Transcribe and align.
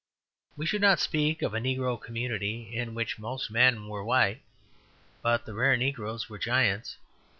We 0.57 0.65
should 0.65 0.81
not 0.81 0.99
speak 0.99 1.43
of 1.43 1.53
a 1.53 1.59
negro 1.59 1.95
community 2.01 2.75
in 2.75 2.95
which 2.95 3.19
most 3.19 3.51
men 3.51 3.87
were 3.87 4.03
white, 4.03 4.41
but 5.21 5.45
the 5.45 5.53
rare 5.53 5.77
negroes 5.77 6.27
were 6.27 6.39
giants. 6.39 6.97